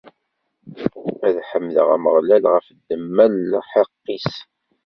Ad 1.27 1.35
ḥemdeɣ 1.49 1.87
Ameɣlal 1.95 2.43
ɣef 2.53 2.67
ddemma 2.77 3.25
n 3.25 3.33
lḥeqq-is. 3.51 4.31